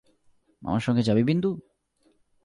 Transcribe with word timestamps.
আমার 0.61 0.79
সঙ্গে 0.79 1.03
যাবি 1.03 1.23
বিন্দু? 1.23 1.51